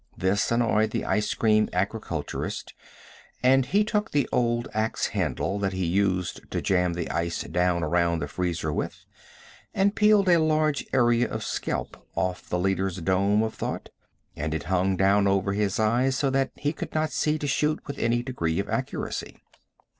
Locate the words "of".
11.29-11.43, 13.43-13.53, 18.57-18.67